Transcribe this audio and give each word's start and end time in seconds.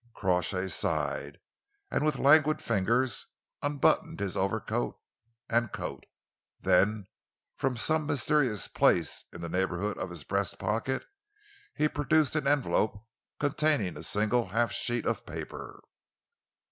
Crawshay 0.15 0.67
sighed, 0.67 1.37
and 1.91 2.03
with 2.03 2.17
languid 2.17 2.59
fingers 2.59 3.27
unbuttoned 3.61 4.19
his 4.19 4.35
overcoat 4.35 4.99
and 5.47 5.71
coat. 5.71 6.07
Then, 6.59 7.05
from 7.55 7.77
some 7.77 8.07
mysterious 8.07 8.67
place 8.67 9.25
in 9.31 9.41
the 9.41 9.47
neighbourhood 9.47 9.99
of 9.99 10.09
his 10.09 10.23
breast 10.23 10.57
pocket, 10.57 11.05
he 11.75 11.87
produced 11.87 12.35
an 12.35 12.47
envelope 12.47 13.05
containing 13.39 13.95
a 13.95 14.01
single 14.01 14.47
half 14.47 14.71
sheet 14.71 15.05
of 15.05 15.23
paper. 15.27 15.83